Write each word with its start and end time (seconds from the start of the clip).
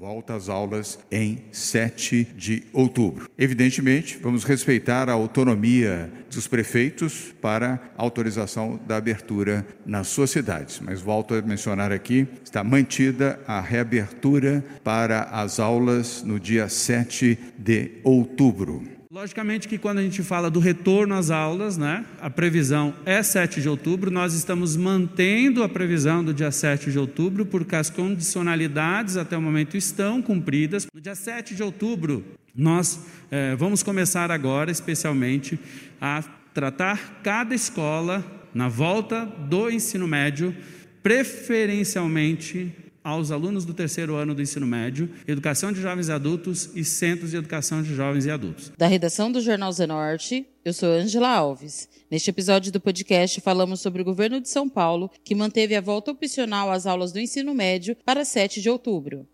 Volta 0.00 0.34
às 0.34 0.48
aulas 0.48 0.98
em 1.12 1.44
7 1.52 2.28
de 2.34 2.62
outubro. 2.72 3.28
Evidentemente, 3.36 4.18
vamos 4.22 4.44
respeitar 4.44 5.10
a 5.10 5.12
autonomia 5.12 6.10
dos 6.32 6.48
prefeitos 6.48 7.34
para 7.38 7.78
autorização 7.98 8.80
da 8.86 8.96
abertura 8.96 9.66
nas 9.84 10.08
suas 10.08 10.30
cidades. 10.30 10.80
Mas 10.80 11.02
volto 11.02 11.34
a 11.34 11.42
mencionar 11.42 11.92
aqui, 11.92 12.26
está 12.42 12.64
mantida 12.64 13.40
a 13.46 13.60
reabertura 13.60 14.64
para 14.82 15.24
as 15.24 15.60
aulas 15.60 16.22
no 16.22 16.40
dia 16.40 16.66
7 16.66 17.38
de 17.58 18.00
outubro. 18.02 18.99
Logicamente 19.12 19.66
que 19.66 19.76
quando 19.76 19.98
a 19.98 20.02
gente 20.02 20.22
fala 20.22 20.48
do 20.48 20.60
retorno 20.60 21.16
às 21.16 21.32
aulas, 21.32 21.76
né, 21.76 22.06
a 22.20 22.30
previsão 22.30 22.94
é 23.04 23.20
7 23.24 23.60
de 23.60 23.68
outubro, 23.68 24.08
nós 24.08 24.34
estamos 24.34 24.76
mantendo 24.76 25.64
a 25.64 25.68
previsão 25.68 26.22
do 26.22 26.32
dia 26.32 26.52
7 26.52 26.92
de 26.92 26.98
outubro, 26.98 27.44
porque 27.44 27.74
as 27.74 27.90
condicionalidades 27.90 29.16
até 29.16 29.36
o 29.36 29.42
momento 29.42 29.76
estão 29.76 30.22
cumpridas. 30.22 30.86
No 30.94 31.00
dia 31.00 31.16
7 31.16 31.56
de 31.56 31.62
outubro, 31.64 32.24
nós 32.54 33.04
eh, 33.32 33.56
vamos 33.56 33.82
começar 33.82 34.30
agora, 34.30 34.70
especialmente, 34.70 35.58
a 36.00 36.22
tratar 36.54 37.20
cada 37.20 37.52
escola 37.52 38.24
na 38.54 38.68
volta 38.68 39.26
do 39.26 39.68
ensino 39.68 40.06
médio, 40.06 40.54
preferencialmente 41.02 42.72
aos 43.02 43.30
alunos 43.30 43.64
do 43.64 43.74
terceiro 43.74 44.14
ano 44.14 44.34
do 44.34 44.42
ensino 44.42 44.66
médio, 44.66 45.10
educação 45.26 45.72
de 45.72 45.80
jovens 45.80 46.08
e 46.08 46.12
adultos 46.12 46.70
e 46.74 46.84
centros 46.84 47.30
de 47.30 47.36
educação 47.36 47.82
de 47.82 47.94
jovens 47.94 48.26
e 48.26 48.30
adultos. 48.30 48.72
Da 48.76 48.86
redação 48.86 49.30
do 49.30 49.40
Jornal 49.40 49.72
Zenorte, 49.72 50.46
eu 50.64 50.72
sou 50.72 50.88
Angela 50.88 51.28
Alves. 51.28 51.88
Neste 52.10 52.30
episódio 52.30 52.72
do 52.72 52.80
podcast, 52.80 53.40
falamos 53.40 53.80
sobre 53.80 54.02
o 54.02 54.04
governo 54.04 54.40
de 54.40 54.48
São 54.48 54.68
Paulo, 54.68 55.10
que 55.24 55.34
manteve 55.34 55.74
a 55.74 55.80
volta 55.80 56.10
opcional 56.10 56.70
às 56.70 56.86
aulas 56.86 57.12
do 57.12 57.20
ensino 57.20 57.54
médio 57.54 57.96
para 58.04 58.24
7 58.24 58.60
de 58.60 58.68
outubro. 58.68 59.26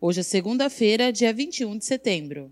Hoje 0.00 0.20
é 0.20 0.22
segunda-feira, 0.22 1.12
dia 1.12 1.32
21 1.32 1.76
de 1.76 1.84
setembro. 1.84 2.50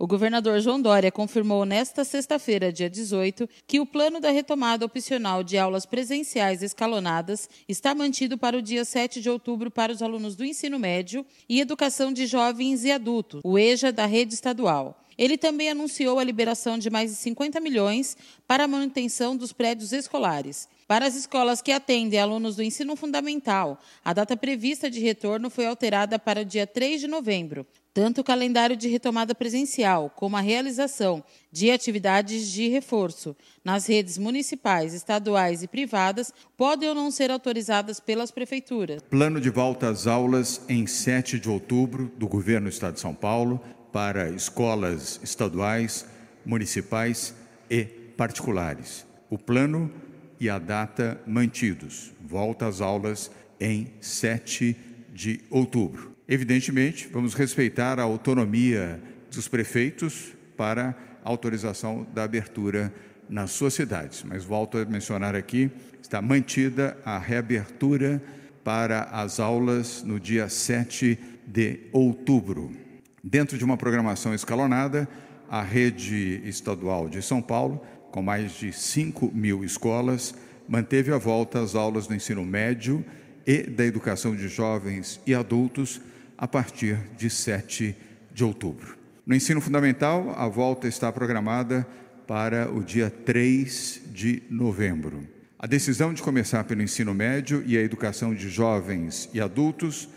O 0.00 0.06
governador 0.06 0.60
João 0.60 0.80
Dória 0.80 1.10
confirmou 1.10 1.64
nesta 1.64 2.04
sexta-feira, 2.04 2.72
dia 2.72 2.88
18, 2.88 3.48
que 3.66 3.80
o 3.80 3.86
plano 3.86 4.20
da 4.20 4.30
retomada 4.30 4.86
opcional 4.86 5.42
de 5.42 5.58
aulas 5.58 5.84
presenciais 5.84 6.62
escalonadas 6.62 7.50
está 7.68 7.96
mantido 7.96 8.38
para 8.38 8.56
o 8.56 8.62
dia 8.62 8.84
7 8.84 9.20
de 9.20 9.28
outubro 9.28 9.72
para 9.72 9.90
os 9.90 10.00
alunos 10.00 10.36
do 10.36 10.44
ensino 10.44 10.78
médio 10.78 11.26
e 11.48 11.60
educação 11.60 12.12
de 12.12 12.28
jovens 12.28 12.84
e 12.84 12.92
adultos, 12.92 13.40
o 13.42 13.58
EJA 13.58 13.90
da 13.90 14.06
rede 14.06 14.34
estadual. 14.34 15.04
Ele 15.18 15.36
também 15.36 15.68
anunciou 15.68 16.20
a 16.20 16.24
liberação 16.24 16.78
de 16.78 16.88
mais 16.88 17.10
de 17.10 17.16
50 17.16 17.58
milhões 17.58 18.16
para 18.46 18.64
a 18.64 18.68
manutenção 18.68 19.36
dos 19.36 19.52
prédios 19.52 19.92
escolares. 19.92 20.68
Para 20.86 21.06
as 21.06 21.16
escolas 21.16 21.60
que 21.60 21.72
atendem 21.72 22.20
alunos 22.20 22.54
do 22.54 22.62
ensino 22.62 22.94
fundamental, 22.94 23.80
a 24.04 24.12
data 24.12 24.36
prevista 24.36 24.88
de 24.88 25.00
retorno 25.00 25.50
foi 25.50 25.66
alterada 25.66 26.20
para 26.20 26.42
o 26.42 26.44
dia 26.44 26.68
3 26.68 27.00
de 27.00 27.08
novembro. 27.08 27.66
Tanto 27.98 28.20
o 28.20 28.24
calendário 28.24 28.76
de 28.76 28.86
retomada 28.86 29.34
presencial 29.34 30.08
como 30.08 30.36
a 30.36 30.40
realização 30.40 31.20
de 31.50 31.68
atividades 31.68 32.46
de 32.46 32.68
reforço 32.68 33.34
nas 33.64 33.88
redes 33.88 34.16
municipais, 34.16 34.94
estaduais 34.94 35.64
e 35.64 35.66
privadas 35.66 36.32
podem 36.56 36.88
ou 36.90 36.94
não 36.94 37.10
ser 37.10 37.28
autorizadas 37.28 37.98
pelas 37.98 38.30
prefeituras. 38.30 39.02
Plano 39.10 39.40
de 39.40 39.50
volta 39.50 39.88
às 39.88 40.06
aulas 40.06 40.60
em 40.68 40.86
7 40.86 41.40
de 41.40 41.50
outubro 41.50 42.08
do 42.16 42.28
governo 42.28 42.68
do 42.68 42.72
Estado 42.72 42.94
de 42.94 43.00
São 43.00 43.12
Paulo 43.12 43.60
para 43.92 44.30
escolas 44.30 45.18
estaduais, 45.20 46.06
municipais 46.46 47.34
e 47.68 47.82
particulares. 48.16 49.04
O 49.28 49.36
plano 49.36 49.92
e 50.38 50.48
a 50.48 50.60
data 50.60 51.20
mantidos. 51.26 52.12
Volta 52.24 52.68
às 52.68 52.80
aulas 52.80 53.28
em 53.58 53.92
7 54.00 54.76
de 55.12 55.40
outubro. 55.50 56.17
Evidentemente, 56.28 57.08
vamos 57.10 57.32
respeitar 57.32 57.98
a 57.98 58.02
autonomia 58.02 59.00
dos 59.34 59.48
prefeitos 59.48 60.34
para 60.58 60.94
autorização 61.24 62.06
da 62.12 62.24
abertura 62.24 62.92
nas 63.30 63.52
suas 63.52 63.72
cidades. 63.72 64.22
Mas 64.28 64.44
volto 64.44 64.76
a 64.76 64.84
mencionar 64.84 65.34
aqui, 65.34 65.70
está 66.02 66.20
mantida 66.20 66.98
a 67.02 67.18
reabertura 67.18 68.22
para 68.62 69.04
as 69.04 69.40
aulas 69.40 70.02
no 70.02 70.20
dia 70.20 70.50
7 70.50 71.18
de 71.46 71.80
outubro. 71.92 72.72
Dentro 73.24 73.56
de 73.56 73.64
uma 73.64 73.78
programação 73.78 74.34
escalonada, 74.34 75.08
a 75.48 75.62
rede 75.62 76.42
estadual 76.44 77.08
de 77.08 77.22
São 77.22 77.40
Paulo, 77.40 77.82
com 78.10 78.20
mais 78.20 78.52
de 78.52 78.70
5 78.70 79.32
mil 79.34 79.64
escolas, 79.64 80.34
manteve 80.68 81.10
a 81.10 81.16
volta 81.16 81.58
às 81.58 81.74
aulas 81.74 82.06
do 82.06 82.14
ensino 82.14 82.44
médio 82.44 83.02
e 83.46 83.62
da 83.62 83.86
educação 83.86 84.36
de 84.36 84.46
jovens 84.46 85.18
e 85.26 85.34
adultos 85.34 86.02
a 86.38 86.46
partir 86.46 86.96
de 87.16 87.28
7 87.28 87.94
de 88.32 88.44
outubro. 88.44 88.96
No 89.26 89.34
ensino 89.34 89.60
fundamental, 89.60 90.32
a 90.38 90.48
volta 90.48 90.86
está 90.86 91.12
programada 91.12 91.86
para 92.26 92.70
o 92.70 92.82
dia 92.82 93.10
3 93.10 94.02
de 94.12 94.42
novembro. 94.48 95.26
A 95.58 95.66
decisão 95.66 96.14
de 96.14 96.22
começar 96.22 96.62
pelo 96.64 96.82
ensino 96.82 97.12
médio 97.12 97.62
e 97.66 97.76
a 97.76 97.82
educação 97.82 98.32
de 98.32 98.48
jovens 98.48 99.28
e 99.34 99.40
adultos 99.40 100.08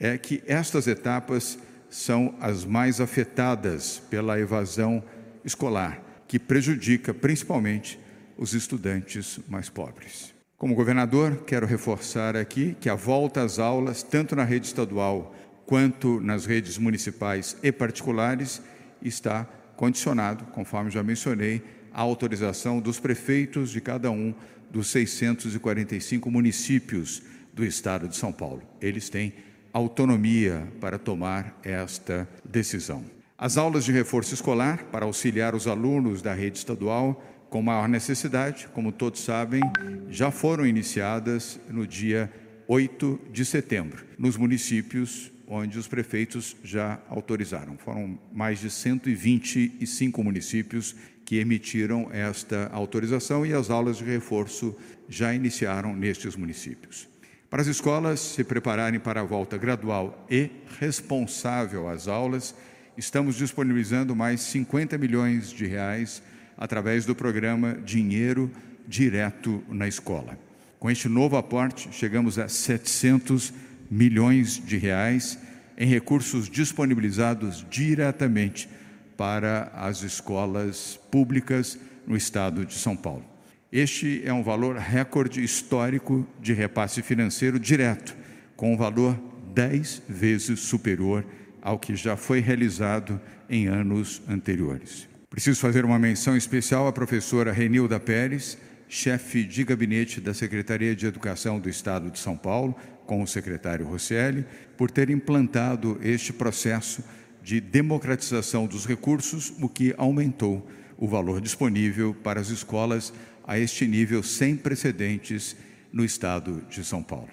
é 0.00 0.18
que 0.18 0.42
estas 0.46 0.88
etapas 0.88 1.56
são 1.88 2.34
as 2.40 2.64
mais 2.64 3.00
afetadas 3.00 4.02
pela 4.10 4.38
evasão 4.38 5.02
escolar, 5.44 6.02
que 6.26 6.38
prejudica 6.38 7.14
principalmente 7.14 7.98
os 8.36 8.54
estudantes 8.54 9.38
mais 9.48 9.68
pobres. 9.68 10.34
Como 10.56 10.74
governador, 10.74 11.44
quero 11.46 11.66
reforçar 11.66 12.36
aqui 12.36 12.76
que 12.80 12.88
a 12.88 12.94
volta 12.94 13.42
às 13.42 13.58
aulas, 13.58 14.02
tanto 14.02 14.34
na 14.34 14.44
rede 14.44 14.66
estadual 14.66 15.34
quanto 15.68 16.18
nas 16.18 16.46
redes 16.46 16.78
municipais 16.78 17.54
e 17.62 17.70
particulares, 17.70 18.62
está 19.02 19.44
condicionado, 19.76 20.46
conforme 20.46 20.90
já 20.90 21.02
mencionei, 21.02 21.62
à 21.92 22.00
autorização 22.00 22.80
dos 22.80 22.98
prefeitos 22.98 23.70
de 23.70 23.78
cada 23.78 24.10
um 24.10 24.34
dos 24.70 24.88
645 24.88 26.30
municípios 26.30 27.22
do 27.52 27.62
estado 27.62 28.08
de 28.08 28.16
São 28.16 28.32
Paulo. 28.32 28.62
Eles 28.80 29.10
têm 29.10 29.34
autonomia 29.70 30.66
para 30.80 30.98
tomar 30.98 31.60
esta 31.62 32.26
decisão. 32.42 33.04
As 33.36 33.58
aulas 33.58 33.84
de 33.84 33.92
reforço 33.92 34.32
escolar 34.32 34.84
para 34.84 35.04
auxiliar 35.04 35.54
os 35.54 35.66
alunos 35.66 36.22
da 36.22 36.32
rede 36.32 36.56
estadual 36.56 37.22
com 37.50 37.60
maior 37.60 37.90
necessidade, 37.90 38.68
como 38.72 38.90
todos 38.90 39.20
sabem, 39.20 39.60
já 40.08 40.30
foram 40.30 40.66
iniciadas 40.66 41.60
no 41.68 41.86
dia 41.86 42.32
8 42.66 43.20
de 43.30 43.44
setembro, 43.44 44.06
nos 44.18 44.34
municípios 44.38 45.30
onde 45.48 45.78
os 45.78 45.88
prefeitos 45.88 46.54
já 46.62 47.00
autorizaram. 47.08 47.78
Foram 47.78 48.18
mais 48.32 48.60
de 48.60 48.70
125 48.70 50.22
municípios 50.22 50.94
que 51.24 51.36
emitiram 51.38 52.08
esta 52.12 52.68
autorização 52.72 53.44
e 53.44 53.52
as 53.52 53.70
aulas 53.70 53.96
de 53.96 54.04
reforço 54.04 54.76
já 55.08 55.34
iniciaram 55.34 55.96
nestes 55.96 56.36
municípios. 56.36 57.08
Para 57.50 57.62
as 57.62 57.68
escolas 57.68 58.20
se 58.20 58.44
prepararem 58.44 59.00
para 59.00 59.22
a 59.22 59.24
volta 59.24 59.56
gradual 59.56 60.26
e 60.30 60.50
responsável 60.78 61.88
às 61.88 62.06
aulas, 62.06 62.54
estamos 62.96 63.36
disponibilizando 63.36 64.14
mais 64.14 64.42
50 64.42 64.98
milhões 64.98 65.50
de 65.50 65.66
reais 65.66 66.22
através 66.58 67.06
do 67.06 67.14
programa 67.14 67.74
Dinheiro 67.84 68.50
Direto 68.86 69.62
na 69.68 69.88
Escola. 69.88 70.38
Com 70.78 70.90
este 70.90 71.08
novo 71.08 71.36
aporte, 71.36 71.88
chegamos 71.90 72.38
a 72.38 72.48
700 72.48 73.52
milhões 73.90 74.62
de 74.64 74.76
reais 74.76 75.38
em 75.76 75.86
recursos 75.86 76.48
disponibilizados 76.48 77.64
diretamente 77.70 78.68
para 79.16 79.70
as 79.74 80.02
escolas 80.02 80.98
públicas 81.10 81.78
no 82.06 82.16
estado 82.16 82.64
de 82.64 82.74
São 82.74 82.96
Paulo. 82.96 83.24
Este 83.70 84.22
é 84.24 84.32
um 84.32 84.42
valor 84.42 84.76
recorde 84.76 85.42
histórico 85.42 86.26
de 86.40 86.52
repasse 86.52 87.02
financeiro 87.02 87.58
direto, 87.58 88.16
com 88.56 88.72
um 88.72 88.76
valor 88.76 89.18
10 89.54 90.02
vezes 90.08 90.60
superior 90.60 91.24
ao 91.60 91.78
que 91.78 91.94
já 91.94 92.16
foi 92.16 92.40
realizado 92.40 93.20
em 93.48 93.66
anos 93.66 94.22
anteriores. 94.28 95.08
Preciso 95.28 95.60
fazer 95.60 95.84
uma 95.84 95.98
menção 95.98 96.36
especial 96.36 96.86
à 96.86 96.92
professora 96.92 97.52
Renilda 97.52 98.00
Pérez, 98.00 98.56
chefe 98.88 99.44
de 99.44 99.62
gabinete 99.64 100.20
da 100.20 100.32
Secretaria 100.32 100.96
de 100.96 101.06
Educação 101.06 101.60
do 101.60 101.68
Estado 101.68 102.10
de 102.10 102.18
São 102.18 102.36
Paulo, 102.36 102.74
com 103.06 103.22
o 103.22 103.26
secretário 103.26 103.86
Rosselli, 103.86 104.46
por 104.76 104.90
ter 104.90 105.10
implantado 105.10 105.98
este 106.02 106.32
processo 106.32 107.04
de 107.42 107.60
democratização 107.60 108.66
dos 108.66 108.86
recursos, 108.86 109.52
o 109.60 109.68
que 109.68 109.94
aumentou 109.96 110.66
o 110.96 111.06
valor 111.06 111.40
disponível 111.40 112.14
para 112.14 112.40
as 112.40 112.48
escolas 112.48 113.12
a 113.46 113.58
este 113.58 113.86
nível 113.86 114.22
sem 114.22 114.56
precedentes 114.56 115.56
no 115.92 116.04
estado 116.04 116.62
de 116.68 116.84
São 116.84 117.02
Paulo. 117.02 117.30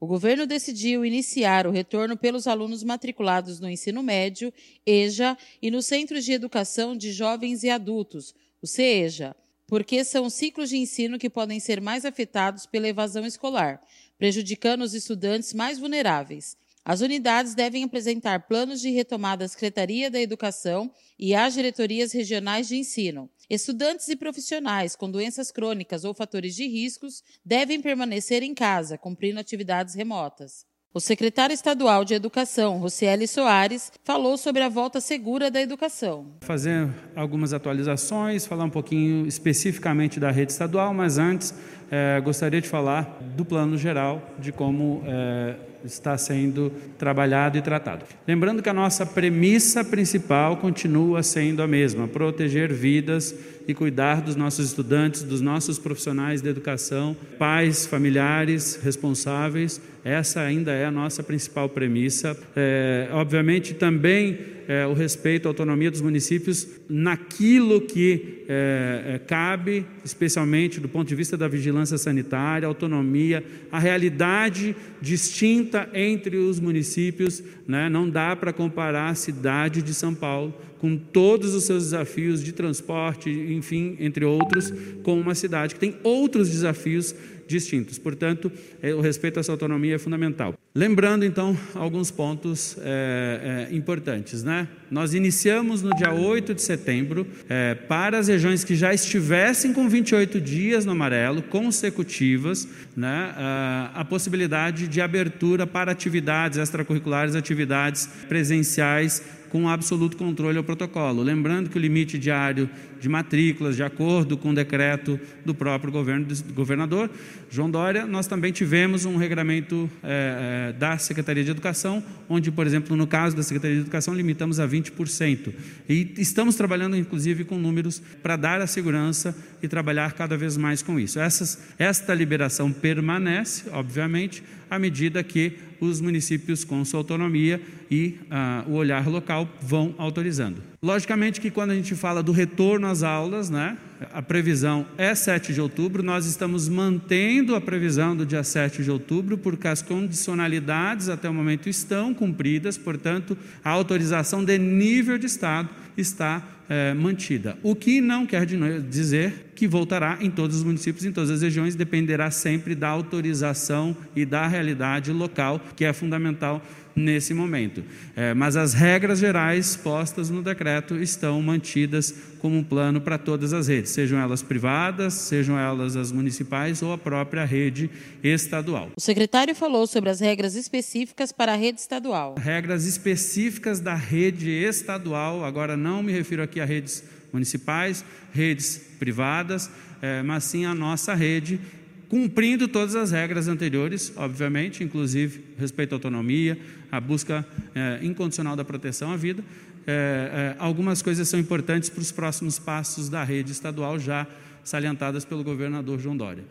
o 0.00 0.06
governo 0.06 0.46
decidiu 0.46 1.04
iniciar 1.04 1.66
o 1.66 1.72
retorno 1.72 2.16
pelos 2.16 2.46
alunos 2.46 2.84
matriculados 2.84 3.58
no 3.58 3.68
ensino 3.68 4.02
médio, 4.02 4.52
EJA, 4.86 5.36
e 5.60 5.70
nos 5.70 5.86
Centros 5.86 6.24
de 6.24 6.32
Educação 6.32 6.96
de 6.96 7.10
Jovens 7.10 7.64
e 7.64 7.68
Adultos, 7.68 8.32
o 8.62 8.66
CEJA, 8.66 9.34
porque 9.68 10.02
são 10.02 10.30
ciclos 10.30 10.70
de 10.70 10.78
ensino 10.78 11.18
que 11.18 11.28
podem 11.28 11.60
ser 11.60 11.78
mais 11.78 12.06
afetados 12.06 12.64
pela 12.64 12.88
evasão 12.88 13.26
escolar, 13.26 13.80
prejudicando 14.16 14.80
os 14.80 14.94
estudantes 14.94 15.52
mais 15.52 15.78
vulneráveis. 15.78 16.56
As 16.82 17.02
unidades 17.02 17.54
devem 17.54 17.84
apresentar 17.84 18.48
planos 18.48 18.80
de 18.80 18.88
retomada 18.88 19.44
à 19.44 19.48
Secretaria 19.48 20.10
da 20.10 20.18
Educação 20.18 20.90
e 21.18 21.34
às 21.34 21.52
diretorias 21.52 22.12
regionais 22.12 22.66
de 22.66 22.76
ensino. 22.76 23.30
Estudantes 23.50 24.08
e 24.08 24.16
profissionais 24.16 24.96
com 24.96 25.10
doenças 25.10 25.50
crônicas 25.50 26.02
ou 26.02 26.14
fatores 26.14 26.56
de 26.56 26.66
riscos 26.66 27.22
devem 27.44 27.82
permanecer 27.82 28.42
em 28.42 28.54
casa, 28.54 28.96
cumprindo 28.96 29.38
atividades 29.38 29.94
remotas. 29.94 30.64
O 30.94 31.00
secretário 31.00 31.52
estadual 31.52 32.02
de 32.02 32.14
Educação, 32.14 32.78
Rocieli 32.78 33.28
Soares, 33.28 33.92
falou 34.02 34.38
sobre 34.38 34.62
a 34.62 34.70
volta 34.70 35.02
segura 35.02 35.50
da 35.50 35.60
educação. 35.60 36.24
Fazer 36.40 36.88
algumas 37.14 37.52
atualizações, 37.52 38.46
falar 38.46 38.64
um 38.64 38.70
pouquinho 38.70 39.26
especificamente 39.26 40.18
da 40.18 40.30
rede 40.30 40.52
estadual, 40.52 40.94
mas 40.94 41.18
antes 41.18 41.52
é, 41.90 42.18
gostaria 42.22 42.62
de 42.62 42.68
falar 42.68 43.18
do 43.36 43.44
plano 43.44 43.76
geral, 43.76 44.22
de 44.38 44.50
como 44.50 45.02
é, 45.06 45.56
está 45.84 46.16
sendo 46.16 46.72
trabalhado 46.96 47.58
e 47.58 47.62
tratado. 47.62 48.06
Lembrando 48.26 48.62
que 48.62 48.68
a 48.70 48.74
nossa 48.74 49.04
premissa 49.04 49.84
principal 49.84 50.56
continua 50.56 51.22
sendo 51.22 51.62
a 51.62 51.66
mesma: 51.66 52.08
proteger 52.08 52.72
vidas 52.72 53.34
e 53.68 53.74
cuidar 53.74 54.22
dos 54.22 54.34
nossos 54.34 54.64
estudantes, 54.64 55.22
dos 55.22 55.42
nossos 55.42 55.78
profissionais 55.78 56.40
de 56.40 56.48
educação, 56.48 57.14
pais, 57.38 57.84
familiares, 57.84 58.80
responsáveis. 58.82 59.78
Essa 60.02 60.40
ainda 60.40 60.72
é 60.72 60.86
a 60.86 60.90
nossa 60.90 61.22
principal 61.22 61.68
premissa. 61.68 62.34
É, 62.56 63.10
obviamente, 63.12 63.74
também 63.74 64.38
é, 64.66 64.86
o 64.86 64.94
respeito 64.94 65.46
à 65.46 65.50
autonomia 65.50 65.90
dos 65.90 66.00
municípios 66.00 66.66
naquilo 66.88 67.82
que 67.82 68.44
é, 68.48 69.16
é, 69.16 69.18
cabe, 69.18 69.84
especialmente 70.02 70.80
do 70.80 70.88
ponto 70.88 71.06
de 71.06 71.14
vista 71.14 71.36
da 71.36 71.46
vigilância 71.46 71.98
sanitária, 71.98 72.66
autonomia, 72.66 73.44
a 73.70 73.78
realidade 73.78 74.74
distinta 74.98 75.90
entre 75.92 76.38
os 76.38 76.58
municípios. 76.58 77.42
Né? 77.66 77.90
Não 77.90 78.08
dá 78.08 78.34
para 78.34 78.50
comparar 78.50 79.10
a 79.10 79.14
cidade 79.14 79.82
de 79.82 79.92
São 79.92 80.14
Paulo 80.14 80.54
com 80.78 80.96
todos 80.96 81.54
os 81.54 81.64
seus 81.64 81.84
desafios 81.84 82.42
de 82.42 82.52
transporte, 82.52 83.30
enfim, 83.30 83.96
entre 84.00 84.24
outros, 84.24 84.72
com 85.02 85.18
uma 85.18 85.34
cidade 85.34 85.74
que 85.74 85.80
tem 85.80 85.96
outros 86.02 86.48
desafios 86.50 87.14
distintos. 87.48 87.98
Portanto, 87.98 88.52
é, 88.82 88.94
o 88.94 89.00
respeito 89.00 89.38
a 89.38 89.40
essa 89.40 89.50
autonomia 89.50 89.96
é 89.96 89.98
fundamental. 89.98 90.54
Lembrando, 90.74 91.24
então, 91.24 91.58
alguns 91.74 92.10
pontos 92.10 92.76
é, 92.80 93.66
é, 93.70 93.74
importantes. 93.74 94.44
Né? 94.44 94.68
Nós 94.90 95.14
iniciamos 95.14 95.82
no 95.82 95.90
dia 95.96 96.12
8 96.12 96.54
de 96.54 96.62
setembro, 96.62 97.26
é, 97.48 97.74
para 97.74 98.18
as 98.18 98.28
regiões 98.28 98.62
que 98.62 98.76
já 98.76 98.92
estivessem 98.92 99.72
com 99.72 99.88
28 99.88 100.40
dias 100.40 100.84
no 100.84 100.92
amarelo, 100.92 101.42
consecutivas, 101.42 102.68
né, 102.94 103.32
a, 103.34 103.92
a 103.94 104.04
possibilidade 104.04 104.86
de 104.86 105.00
abertura 105.00 105.66
para 105.66 105.90
atividades 105.90 106.58
extracurriculares, 106.58 107.34
atividades 107.34 108.08
presenciais 108.28 109.37
com 109.50 109.68
absoluto 109.68 110.16
controle 110.16 110.58
ao 110.58 110.64
protocolo. 110.64 111.22
Lembrando 111.22 111.70
que 111.70 111.78
o 111.78 111.80
limite 111.80 112.18
diário 112.18 112.68
de 113.00 113.08
matrículas, 113.08 113.76
de 113.76 113.82
acordo 113.82 114.36
com 114.36 114.50
o 114.50 114.54
decreto 114.54 115.18
do 115.44 115.54
próprio 115.54 115.92
governo, 115.92 116.26
do 116.26 116.54
governador 116.54 117.10
João 117.50 117.70
Dória, 117.70 118.06
nós 118.06 118.26
também 118.26 118.52
tivemos 118.52 119.04
um 119.04 119.16
regramento 119.16 119.90
é, 120.02 120.74
da 120.78 120.98
Secretaria 120.98 121.42
de 121.42 121.50
Educação, 121.50 122.02
onde, 122.28 122.50
por 122.50 122.66
exemplo, 122.66 122.96
no 122.96 123.06
caso 123.06 123.34
da 123.34 123.42
Secretaria 123.42 123.76
de 123.76 123.82
Educação, 123.82 124.14
limitamos 124.14 124.60
a 124.60 124.68
20%. 124.68 125.52
E 125.88 126.14
estamos 126.18 126.56
trabalhando, 126.56 126.96
inclusive, 126.96 127.44
com 127.44 127.58
números 127.58 128.02
para 128.22 128.36
dar 128.36 128.60
a 128.60 128.66
segurança 128.66 129.36
e 129.62 129.68
trabalhar 129.68 130.12
cada 130.12 130.36
vez 130.36 130.56
mais 130.56 130.82
com 130.82 130.98
isso. 131.00 131.18
Essas, 131.18 131.58
esta 131.78 132.14
liberação 132.14 132.72
permanece, 132.72 133.64
obviamente, 133.72 134.42
à 134.70 134.78
medida 134.78 135.22
que 135.22 135.56
os 135.80 136.00
municípios, 136.00 136.64
com 136.64 136.84
sua 136.84 137.00
autonomia 137.00 137.60
e 137.90 138.18
ah, 138.30 138.64
o 138.66 138.72
olhar 138.72 139.06
local, 139.08 139.48
vão 139.62 139.94
autorizando. 139.96 140.62
Logicamente 140.80 141.40
que 141.40 141.50
quando 141.50 141.72
a 141.72 141.74
gente 141.74 141.96
fala 141.96 142.22
do 142.22 142.30
retorno 142.30 142.86
às 142.86 143.02
aulas, 143.02 143.50
né, 143.50 143.76
a 144.12 144.22
previsão 144.22 144.86
é 144.96 145.12
7 145.12 145.52
de 145.52 145.60
outubro, 145.60 146.04
nós 146.04 146.24
estamos 146.24 146.68
mantendo 146.68 147.56
a 147.56 147.60
previsão 147.60 148.16
do 148.16 148.24
dia 148.24 148.44
7 148.44 148.84
de 148.84 148.90
outubro, 148.90 149.36
porque 149.36 149.66
as 149.66 149.82
condicionalidades 149.82 151.08
até 151.08 151.28
o 151.28 151.34
momento 151.34 151.68
estão 151.68 152.14
cumpridas, 152.14 152.78
portanto, 152.78 153.36
a 153.64 153.70
autorização 153.70 154.44
de 154.44 154.56
nível 154.56 155.18
de 155.18 155.26
Estado 155.26 155.68
está 155.96 156.46
é, 156.68 156.94
mantida. 156.94 157.58
O 157.60 157.74
que 157.74 158.00
não 158.00 158.24
quer 158.24 158.46
dizer 158.46 159.47
que 159.58 159.66
voltará 159.66 160.18
em 160.20 160.30
todos 160.30 160.58
os 160.58 160.62
municípios, 160.62 161.04
em 161.04 161.10
todas 161.10 161.30
as 161.30 161.42
regiões, 161.42 161.74
dependerá 161.74 162.30
sempre 162.30 162.76
da 162.76 162.86
autorização 162.86 163.96
e 164.14 164.24
da 164.24 164.46
realidade 164.46 165.10
local, 165.10 165.60
que 165.74 165.84
é 165.84 165.92
fundamental 165.92 166.62
nesse 166.94 167.34
momento. 167.34 167.82
É, 168.14 168.32
mas 168.34 168.56
as 168.56 168.72
regras 168.72 169.18
gerais 169.18 169.74
postas 169.74 170.30
no 170.30 170.44
decreto 170.44 170.94
estão 170.96 171.42
mantidas 171.42 172.14
como 172.38 172.56
um 172.56 172.62
plano 172.62 173.00
para 173.00 173.18
todas 173.18 173.52
as 173.52 173.66
redes, 173.66 173.90
sejam 173.90 174.16
elas 174.16 174.42
privadas, 174.42 175.14
sejam 175.14 175.58
elas 175.58 175.96
as 175.96 176.12
municipais 176.12 176.80
ou 176.80 176.92
a 176.92 176.98
própria 176.98 177.44
rede 177.44 177.90
estadual. 178.22 178.90
O 178.96 179.00
secretário 179.00 179.56
falou 179.56 179.88
sobre 179.88 180.08
as 180.08 180.20
regras 180.20 180.54
específicas 180.54 181.32
para 181.32 181.54
a 181.54 181.56
rede 181.56 181.80
estadual. 181.80 182.36
Regras 182.38 182.84
específicas 182.84 183.80
da 183.80 183.96
rede 183.96 184.50
estadual, 184.50 185.44
agora 185.44 185.76
não 185.76 186.00
me 186.00 186.12
refiro 186.12 186.44
aqui 186.44 186.60
a 186.60 186.64
redes 186.64 187.02
municipais, 187.32 188.04
redes 188.32 188.80
privadas, 188.98 189.70
é, 190.00 190.22
mas 190.22 190.44
sim 190.44 190.64
a 190.64 190.74
nossa 190.74 191.14
rede 191.14 191.60
cumprindo 192.08 192.66
todas 192.66 192.96
as 192.96 193.10
regras 193.10 193.48
anteriores, 193.48 194.12
obviamente, 194.16 194.82
inclusive 194.82 195.44
respeito 195.58 195.92
à 195.92 195.96
autonomia, 195.96 196.58
a 196.90 197.00
busca 197.00 197.46
é, 197.74 197.98
incondicional 198.02 198.56
da 198.56 198.64
proteção 198.64 199.12
à 199.12 199.16
vida. 199.16 199.44
É, 199.86 200.54
é, 200.54 200.56
algumas 200.58 201.02
coisas 201.02 201.28
são 201.28 201.38
importantes 201.38 201.88
para 201.90 202.00
os 202.00 202.10
próximos 202.10 202.58
passos 202.58 203.08
da 203.08 203.22
rede 203.24 203.52
estadual, 203.52 203.98
já 203.98 204.26
salientadas 204.64 205.24
pelo 205.24 205.44
governador 205.44 205.98
João 205.98 206.16
Dória. 206.16 206.44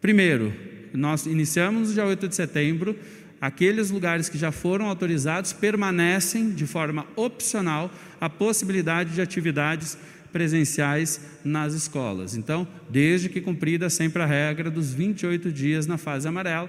Primeiro, 0.00 0.52
nós 0.92 1.26
iniciamos 1.26 1.88
no 1.88 1.94
dia 1.94 2.06
8 2.06 2.28
de 2.28 2.34
setembro, 2.34 2.96
aqueles 3.40 3.90
lugares 3.90 4.28
que 4.28 4.38
já 4.38 4.52
foram 4.52 4.86
autorizados 4.86 5.52
permanecem 5.52 6.50
de 6.50 6.66
forma 6.66 7.06
opcional 7.16 7.90
a 8.20 8.28
possibilidade 8.28 9.14
de 9.14 9.20
atividades 9.20 9.96
presenciais 10.34 11.20
nas 11.44 11.74
escolas. 11.74 12.36
Então, 12.36 12.66
desde 12.90 13.28
que 13.28 13.40
cumprida 13.40 13.88
sempre 13.88 14.20
a 14.20 14.26
regra 14.26 14.68
dos 14.68 14.92
28 14.92 15.52
dias 15.52 15.86
na 15.86 15.96
fase 15.96 16.26
amarela, 16.26 16.68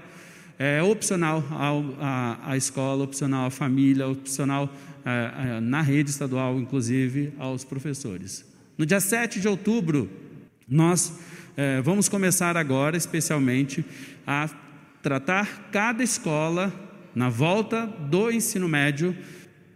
é 0.60 0.84
opcional 0.84 1.44
à 2.46 2.56
escola, 2.56 3.04
opcional 3.04 3.48
à 3.48 3.50
família, 3.50 4.08
opcional 4.08 4.72
é, 5.04 5.56
é, 5.58 5.60
na 5.60 5.82
rede 5.82 6.12
estadual, 6.12 6.60
inclusive 6.60 7.34
aos 7.40 7.64
professores. 7.64 8.46
No 8.78 8.86
dia 8.86 9.00
7 9.00 9.42
de 9.42 9.48
outubro, 9.48 10.12
nós 10.70 11.18
é, 11.58 11.82
vamos 11.82 12.08
começar 12.08 12.56
agora, 12.56 12.96
especialmente, 12.96 13.84
a 14.28 14.48
tratar 15.02 15.72
cada 15.72 16.04
escola 16.04 16.72
na 17.16 17.30
volta 17.30 17.88
do 17.88 18.30
ensino 18.30 18.70
médio, 18.70 19.18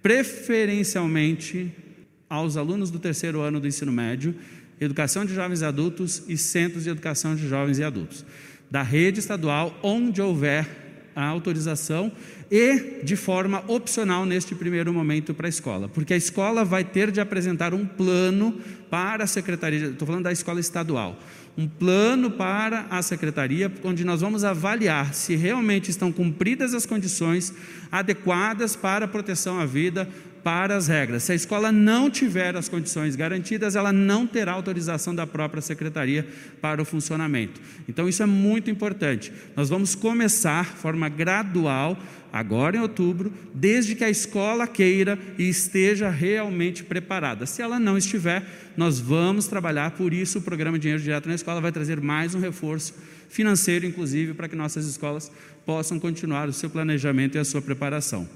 preferencialmente 0.03 1.88
aos 2.29 2.55
alunos 2.55 2.91
do 2.91 2.99
terceiro 2.99 3.41
ano 3.41 3.59
do 3.59 3.67
ensino 3.67 3.91
médio, 3.91 4.35
educação 4.79 5.25
de 5.25 5.33
jovens 5.33 5.61
e 5.61 5.65
adultos 5.65 6.23
e 6.27 6.37
centros 6.37 6.83
de 6.83 6.89
educação 6.89 7.35
de 7.35 7.47
jovens 7.47 7.79
e 7.79 7.83
adultos, 7.83 8.25
da 8.69 8.83
rede 8.83 9.19
estadual, 9.19 9.77
onde 9.81 10.21
houver 10.21 10.67
a 11.15 11.25
autorização 11.25 12.11
e 12.49 13.01
de 13.03 13.15
forma 13.15 13.63
opcional 13.67 14.25
neste 14.25 14.55
primeiro 14.55 14.93
momento 14.93 15.33
para 15.33 15.47
a 15.47 15.49
escola, 15.49 15.89
porque 15.89 16.13
a 16.13 16.17
escola 16.17 16.63
vai 16.63 16.83
ter 16.83 17.11
de 17.11 17.19
apresentar 17.19 17.73
um 17.73 17.85
plano 17.85 18.57
para 18.89 19.23
a 19.25 19.27
secretaria, 19.27 19.87
estou 19.87 20.07
falando 20.07 20.23
da 20.23 20.31
escola 20.31 20.59
estadual, 20.59 21.19
um 21.57 21.67
plano 21.67 22.31
para 22.31 22.87
a 22.89 23.01
secretaria, 23.01 23.71
onde 23.83 24.05
nós 24.05 24.21
vamos 24.21 24.45
avaliar 24.45 25.13
se 25.13 25.35
realmente 25.35 25.91
estão 25.91 26.11
cumpridas 26.11 26.73
as 26.73 26.85
condições 26.85 27.53
adequadas 27.91 28.75
para 28.75 29.05
a 29.05 29.07
proteção 29.07 29.59
à 29.59 29.65
vida, 29.65 30.07
para 30.43 30.75
as 30.75 30.87
regras. 30.87 31.23
Se 31.23 31.31
a 31.31 31.35
escola 31.35 31.71
não 31.71 32.09
tiver 32.09 32.55
as 32.55 32.69
condições 32.69 33.15
garantidas, 33.15 33.75
ela 33.75 33.91
não 33.91 34.25
terá 34.25 34.53
autorização 34.53 35.13
da 35.13 35.27
própria 35.27 35.61
secretaria 35.61 36.27
para 36.61 36.81
o 36.81 36.85
funcionamento. 36.85 37.59
Então, 37.87 38.07
isso 38.07 38.23
é 38.23 38.25
muito 38.25 38.69
importante. 38.69 39.31
Nós 39.55 39.69
vamos 39.69 39.95
começar 39.95 40.65
de 40.65 40.77
forma 40.81 41.09
gradual, 41.09 41.97
agora 42.31 42.77
em 42.77 42.79
outubro, 42.79 43.33
desde 43.53 43.95
que 43.95 44.03
a 44.03 44.09
escola 44.09 44.67
queira 44.67 45.17
e 45.37 45.49
esteja 45.49 46.09
realmente 46.09 46.83
preparada. 46.83 47.45
Se 47.45 47.61
ela 47.61 47.79
não 47.79 47.97
estiver, 47.97 48.43
nós 48.77 48.99
vamos 48.99 49.47
trabalhar, 49.47 49.91
por 49.91 50.13
isso 50.13 50.39
o 50.39 50.41
programa 50.41 50.79
Dinheiro 50.79 51.01
Direto 51.01 51.27
na 51.27 51.35
Escola 51.35 51.59
vai 51.59 51.71
trazer 51.71 51.99
mais 51.99 52.35
um 52.35 52.39
reforço 52.39 52.93
financeiro, 53.29 53.85
inclusive, 53.85 54.33
para 54.33 54.47
que 54.47 54.55
nossas 54.55 54.85
escolas 54.85 55.31
possam 55.65 55.99
continuar 55.99 56.49
o 56.49 56.53
seu 56.53 56.69
planejamento 56.69 57.35
e 57.35 57.39
a 57.39 57.45
sua 57.45 57.61
preparação. 57.61 58.27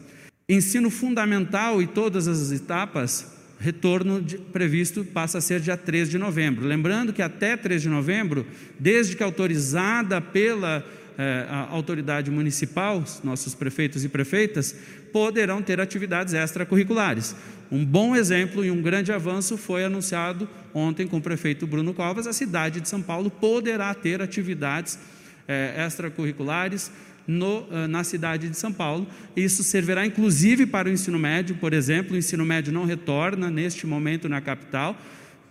Ensino 0.47 0.89
fundamental 0.89 1.81
e 1.81 1.87
todas 1.87 2.27
as 2.27 2.51
etapas, 2.51 3.31
retorno 3.59 4.21
de, 4.21 4.37
previsto 4.37 5.05
passa 5.05 5.37
a 5.37 5.41
ser 5.41 5.61
dia 5.61 5.77
3 5.77 6.09
de 6.09 6.17
novembro. 6.17 6.65
Lembrando 6.65 7.13
que 7.13 7.21
até 7.21 7.55
3 7.55 7.83
de 7.83 7.89
novembro, 7.89 8.45
desde 8.77 9.15
que 9.15 9.23
autorizada 9.23 10.19
pela 10.19 10.85
eh, 11.17 11.47
autoridade 11.69 12.29
municipal, 12.29 13.01
nossos 13.23 13.55
prefeitos 13.55 14.03
e 14.03 14.09
prefeitas, 14.09 14.75
poderão 15.13 15.61
ter 15.61 15.79
atividades 15.79 16.33
extracurriculares. 16.33 17.35
Um 17.71 17.85
bom 17.85 18.13
exemplo 18.13 18.65
e 18.65 18.69
um 18.69 18.81
grande 18.81 19.13
avanço 19.13 19.57
foi 19.57 19.85
anunciado 19.85 20.49
ontem 20.73 21.07
com 21.07 21.17
o 21.17 21.21
prefeito 21.21 21.65
Bruno 21.65 21.93
Covas: 21.93 22.27
a 22.27 22.33
cidade 22.33 22.81
de 22.81 22.89
São 22.89 23.01
Paulo 23.01 23.31
poderá 23.31 23.93
ter 23.93 24.21
atividades 24.21 24.99
eh, 25.47 25.85
extracurriculares 25.85 26.91
no, 27.27 27.67
eh, 27.71 27.87
na 27.87 28.03
cidade 28.03 28.49
de 28.49 28.57
São 28.57 28.71
Paulo. 28.71 29.07
Isso 29.35 29.63
servirá 29.63 30.05
inclusive 30.05 30.65
para 30.65 30.89
o 30.89 30.91
ensino 30.91 31.17
médio, 31.17 31.55
por 31.55 31.73
exemplo, 31.73 32.13
o 32.13 32.17
ensino 32.17 32.45
médio 32.45 32.73
não 32.73 32.85
retorna 32.85 33.49
neste 33.49 33.87
momento 33.87 34.27
na 34.27 34.41
capital 34.41 34.97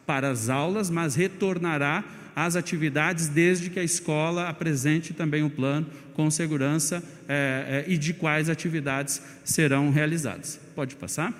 para 0.07 0.31
as 0.31 0.49
aulas, 0.49 0.91
mas 0.91 1.14
retornará 1.14 2.05
às 2.35 2.57
atividades 2.57 3.29
desde 3.29 3.71
que 3.71 3.79
a 3.79 3.85
escola 3.85 4.49
apresente 4.49 5.12
também 5.12 5.43
o 5.43 5.47
um 5.47 5.50
plano 5.50 5.87
com 6.14 6.31
segurança 6.31 7.02
é, 7.29 7.85
é, 7.87 7.93
e 7.93 7.97
de 7.97 8.12
quais 8.12 8.49
atividades 8.49 9.23
serão 9.45 9.91
realizadas. 9.91 10.61
Pode 10.75 10.97
passar? 10.97 11.33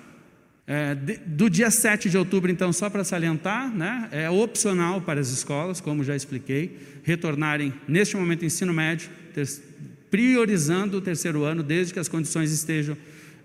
É, 0.65 0.95
de, 0.95 1.17
do 1.17 1.49
dia 1.49 1.69
7 1.69 2.09
de 2.09 2.17
outubro, 2.17 2.49
então, 2.49 2.71
só 2.71 2.89
para 2.89 3.03
salientar, 3.03 3.69
né, 3.75 4.07
é 4.11 4.29
opcional 4.29 5.01
para 5.01 5.19
as 5.19 5.29
escolas, 5.29 5.81
como 5.81 6.03
já 6.03 6.15
expliquei, 6.15 6.79
retornarem 7.03 7.73
neste 7.87 8.15
momento 8.15 8.45
ensino 8.45 8.73
médio, 8.73 9.09
ter, 9.33 9.45
priorizando 10.13 10.97
o 10.97 11.01
terceiro 11.01 11.43
ano, 11.43 11.63
desde 11.63 11.91
que 11.91 11.97
as 11.99 12.07
condições 12.07 12.51
estejam 12.51 12.95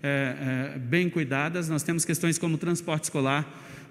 é, 0.03 0.75
é, 0.75 0.77
bem 0.77 1.09
cuidadas. 1.09 1.67
Nós 1.67 1.81
temos 1.81 2.05
questões 2.05 2.37
como 2.37 2.59
transporte 2.59 3.05
escolar, 3.05 3.43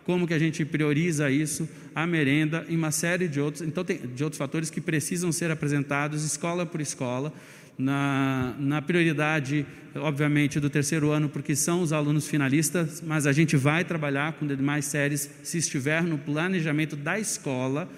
como 0.04 0.28
que 0.28 0.32
a 0.32 0.38
gente 0.38 0.64
prioriza 0.64 1.28
isso, 1.28 1.68
a 1.92 2.06
merenda 2.06 2.64
e 2.68 2.76
uma 2.76 2.92
série 2.92 3.26
de 3.26 3.40
outros, 3.40 3.66
então 3.66 3.82
tem, 3.84 3.96
de 3.98 4.22
outros 4.22 4.38
fatores 4.38 4.70
que 4.70 4.80
precisam 4.80 5.32
ser 5.32 5.50
apresentados 5.50 6.22
escola 6.22 6.64
por 6.64 6.80
escola, 6.80 7.32
na, 7.76 8.54
na 8.60 8.80
prioridade, 8.80 9.66
obviamente, 9.96 10.60
do 10.60 10.70
terceiro 10.70 11.10
ano, 11.10 11.28
porque 11.28 11.56
são 11.56 11.82
os 11.82 11.92
alunos 11.92 12.28
finalistas, 12.28 13.02
mas 13.04 13.26
a 13.26 13.32
gente 13.32 13.56
vai 13.56 13.84
trabalhar 13.84 14.34
com 14.34 14.46
demais 14.46 14.84
séries 14.84 15.28
se 15.42 15.58
estiver 15.58 16.04
no 16.04 16.16
planejamento 16.16 16.94
da 16.94 17.18
escola 17.18 17.88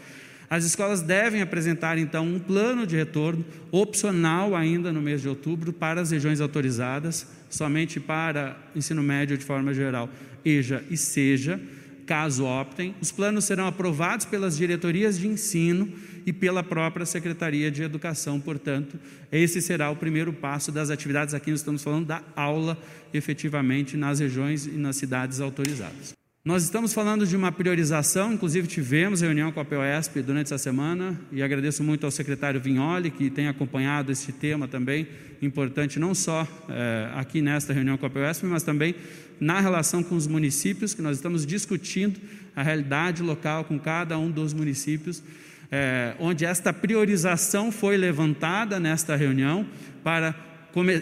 as 0.51 0.65
escolas 0.65 1.01
devem 1.01 1.41
apresentar, 1.41 1.97
então, 1.97 2.27
um 2.27 2.41
plano 2.41 2.85
de 2.85 2.97
retorno, 2.97 3.45
opcional 3.71 4.57
ainda 4.57 4.93
no 4.93 5.01
mês 5.01 5.23
de 5.23 5.29
outubro, 5.29 5.73
para 5.73 6.01
as 6.01 6.11
regiões 6.11 6.41
autorizadas, 6.41 7.25
somente 7.49 8.01
para 8.01 8.59
ensino 8.75 9.01
médio 9.01 9.39
de 9.39 9.45
forma 9.45 9.73
geral, 9.73 10.11
EJA 10.45 10.83
e 10.91 10.97
SEJA, 10.97 11.61
caso 12.05 12.45
optem. 12.45 12.97
Os 13.01 13.13
planos 13.13 13.45
serão 13.45 13.69
aprovados 13.69 14.27
pelas 14.27 14.57
diretorias 14.57 15.17
de 15.17 15.29
ensino 15.29 15.89
e 16.27 16.33
pela 16.33 16.65
própria 16.65 17.07
Secretaria 17.07 17.71
de 17.71 17.85
Educação, 17.85 18.41
portanto, 18.41 18.99
esse 19.31 19.63
será 19.63 19.89
o 19.89 19.97
primeiro 19.97 20.33
passo 20.33 20.73
das 20.73 20.91
atividades. 20.91 21.33
Aqui 21.33 21.53
nós 21.53 21.61
estamos 21.61 21.81
falando 21.81 22.07
da 22.07 22.23
aula 22.35 22.77
efetivamente 23.15 23.97
nas 23.97 24.19
regiões 24.19 24.67
e 24.67 24.71
nas 24.71 24.97
cidades 24.97 25.41
autorizadas. 25.41 26.20
Nós 26.43 26.63
estamos 26.63 26.95
falando 26.95 27.27
de 27.27 27.37
uma 27.37 27.53
priorização, 27.53 28.33
inclusive 28.33 28.67
tivemos 28.67 29.21
reunião 29.21 29.53
com 29.53 29.61
a 29.61 29.65
POSP 29.65 30.23
durante 30.23 30.47
essa 30.47 30.57
semana 30.57 31.21
e 31.31 31.43
agradeço 31.43 31.85
muito 31.85 32.07
ao 32.07 32.11
secretário 32.11 32.59
Vignoli 32.59 33.11
que 33.11 33.29
tem 33.29 33.47
acompanhado 33.47 34.11
esse 34.11 34.33
tema 34.33 34.67
também, 34.67 35.07
importante 35.43 35.99
não 35.99 36.15
só 36.15 36.49
é, 36.71 37.11
aqui 37.15 37.43
nesta 37.43 37.75
reunião 37.75 37.99
com 37.99 38.07
a 38.07 38.11
POSP, 38.11 38.47
mas 38.47 38.63
também 38.63 38.95
na 39.39 39.61
relação 39.61 40.03
com 40.03 40.17
os 40.17 40.27
municípios, 40.27 40.95
que 40.95 41.03
nós 41.03 41.19
estamos 41.19 41.45
discutindo 41.45 42.19
a 42.57 42.63
realidade 42.63 43.23
local 43.23 43.65
com 43.65 43.79
cada 43.79 44.19
um 44.19 44.31
dos 44.31 44.55
municípios, 44.55 45.23
é, 45.71 46.15
onde 46.19 46.47
esta 46.47 46.73
priorização 46.73 47.71
foi 47.71 47.99
levantada 47.99 48.81
nesta 48.81 49.15
reunião 49.15 49.67
para 50.03 50.35